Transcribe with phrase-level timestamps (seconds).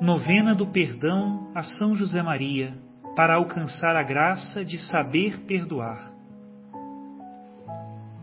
[0.00, 2.74] Novena do Perdão a São José Maria,
[3.14, 6.12] para alcançar a graça de saber perdoar.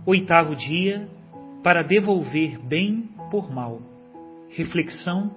[0.05, 1.07] Oitavo dia,
[1.63, 3.81] para devolver bem por mal.
[4.49, 5.33] Reflexão,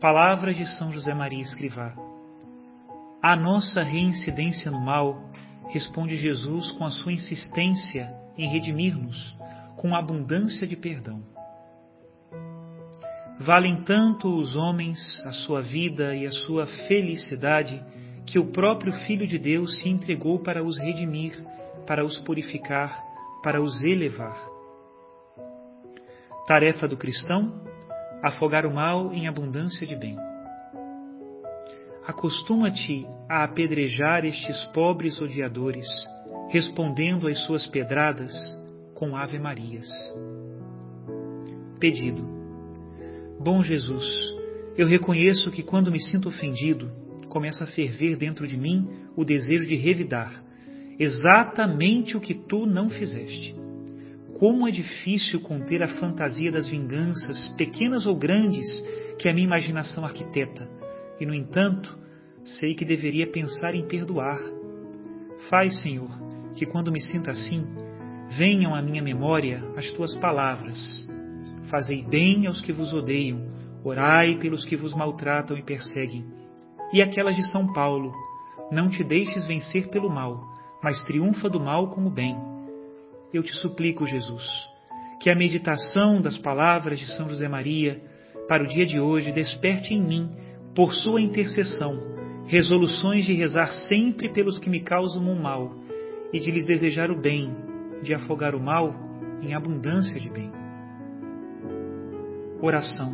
[0.00, 1.94] palavras de São José Maria Escrivá.
[3.22, 5.30] A nossa reincidência no mal,
[5.68, 9.36] responde Jesus com a sua insistência em redimir-nos
[9.76, 11.33] com abundância de perdão.
[13.38, 17.82] Valem tanto os homens, a sua vida e a sua felicidade,
[18.26, 21.36] que o próprio Filho de Deus se entregou para os redimir,
[21.86, 22.96] para os purificar,
[23.42, 24.36] para os elevar.
[26.46, 27.60] Tarefa do cristão:
[28.22, 30.16] afogar o mal em abundância de bem.
[32.06, 35.86] Acostuma-te a apedrejar estes pobres odiadores,
[36.50, 38.32] respondendo às suas pedradas
[38.94, 39.88] com Ave Marias.
[41.80, 42.43] Pedido
[43.44, 44.06] Bom Jesus,
[44.74, 46.90] eu reconheço que quando me sinto ofendido,
[47.28, 50.42] começa a ferver dentro de mim o desejo de revidar
[50.98, 53.54] exatamente o que tu não fizeste.
[54.38, 58.66] Como é difícil conter a fantasia das vinganças, pequenas ou grandes,
[59.18, 60.66] que a minha imaginação arquiteta,
[61.20, 61.98] e no entanto,
[62.44, 64.40] sei que deveria pensar em perdoar.
[65.50, 66.08] Faz, Senhor,
[66.56, 67.66] que quando me sinta assim,
[68.38, 71.04] venham à minha memória as tuas palavras
[71.70, 73.40] Fazei bem aos que vos odeiam,
[73.82, 76.24] orai pelos que vos maltratam e perseguem.
[76.92, 78.12] E aquelas de São Paulo,
[78.70, 80.42] não te deixes vencer pelo mal,
[80.82, 82.36] mas triunfa do mal com o bem.
[83.32, 84.44] Eu te suplico, Jesus,
[85.20, 88.00] que a meditação das palavras de São José Maria
[88.48, 90.30] para o dia de hoje desperte em mim,
[90.74, 91.98] por sua intercessão,
[92.46, 95.74] resoluções de rezar sempre pelos que me causam o mal
[96.32, 97.54] e de lhes desejar o bem,
[98.02, 98.94] de afogar o mal
[99.40, 100.63] em abundância de bem.
[102.64, 103.12] Oração.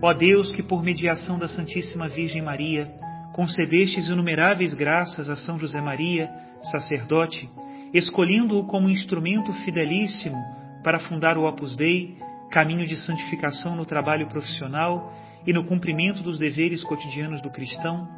[0.00, 2.94] Ó Deus, que por mediação da Santíssima Virgem Maria
[3.34, 6.30] concedestes inumeráveis graças a São José Maria,
[6.70, 7.50] sacerdote,
[7.92, 10.36] escolhendo-o como instrumento fidelíssimo
[10.84, 12.18] para fundar o Opus Dei,
[12.52, 15.12] caminho de santificação no trabalho profissional
[15.44, 18.08] e no cumprimento dos deveres cotidianos do cristão,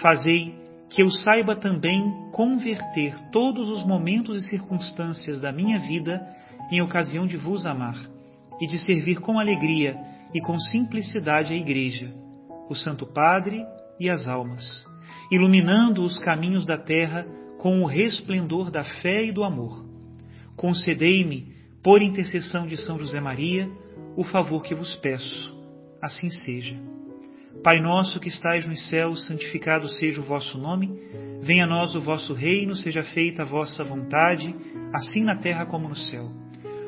[0.00, 0.54] fazei
[0.88, 6.26] que eu saiba também converter todos os momentos e circunstâncias da minha vida
[6.72, 8.15] em ocasião de vos amar
[8.60, 9.96] e de servir com alegria
[10.34, 12.12] e com simplicidade a Igreja,
[12.68, 13.64] o Santo Padre
[13.98, 14.84] e as almas,
[15.30, 17.26] iluminando os caminhos da terra
[17.58, 19.84] com o resplendor da fé e do amor.
[20.56, 23.70] Concedei-me, por intercessão de São José Maria,
[24.16, 25.54] o favor que vos peço.
[26.02, 26.76] Assim seja.
[27.62, 30.90] Pai nosso que estais nos céus, santificado seja o vosso nome.
[31.42, 34.54] Venha a nós o vosso reino, seja feita a vossa vontade,
[34.92, 36.30] assim na terra como no céu.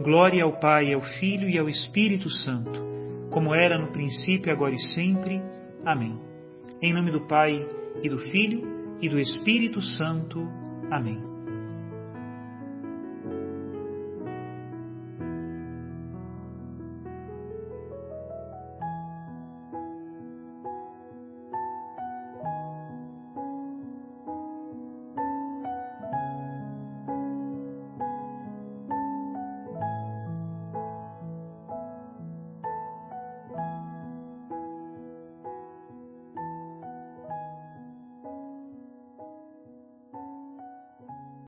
[0.00, 2.82] Glória ao Pai, ao Filho e ao Espírito Santo,
[3.30, 5.40] como era no princípio, agora e sempre.
[5.84, 6.18] Amém.
[6.82, 7.64] Em nome do Pai,
[8.02, 8.62] e do Filho,
[9.00, 10.40] e do Espírito Santo.
[10.90, 11.33] Amém.